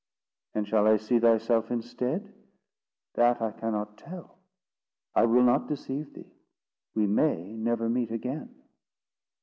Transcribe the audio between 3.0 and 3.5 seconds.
"That